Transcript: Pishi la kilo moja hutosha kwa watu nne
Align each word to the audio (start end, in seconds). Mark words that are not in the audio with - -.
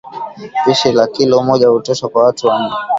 Pishi 0.65 0.91
la 0.91 1.07
kilo 1.07 1.43
moja 1.43 1.67
hutosha 1.67 2.07
kwa 2.07 2.25
watu 2.25 2.47
nne 2.53 2.73